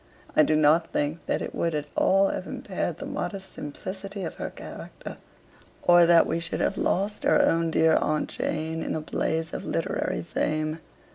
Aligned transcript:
I 0.35 0.41
do 0.41 0.55
not 0.55 0.91
think 0.91 1.19
that 1.27 1.43
it 1.43 1.53
would 1.53 1.75
at 1.75 1.85
all 1.95 2.29
have 2.29 2.47
impaired 2.47 2.97
the 2.97 3.05
modest 3.05 3.51
simplicity 3.51 4.23
of 4.23 4.33
her 4.41 4.49
character; 4.49 5.17
or 5.83 6.07
that 6.07 6.25
we 6.25 6.39
should 6.39 6.59
have 6.59 6.75
lost 6.75 7.23
our 7.23 7.39
own 7.39 7.69
dear 7.69 7.93
'Aunt 7.97 8.27
Jane' 8.29 8.81
in 8.81 8.93
the 8.93 9.01
blaze 9.01 9.53
of 9.53 9.63
literary 9.63 10.23
fame. 10.23 10.79